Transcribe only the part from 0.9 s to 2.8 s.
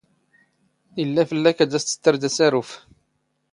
ⵉⵍⵍⴰ ⴼⵍⵍⴰⴽ ⴰⴷ ⴰⵙ ⵜⴻⵜⵜⵔⴷ ⴰⵙⴰⵔⵓⴼ.